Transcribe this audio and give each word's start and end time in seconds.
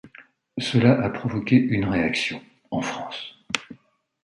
Cela 0.57 0.99
a 0.99 1.11
provoqué 1.11 1.57
une 1.57 1.85
réaction 1.85 2.41
en 2.71 2.81
France. 2.81 3.35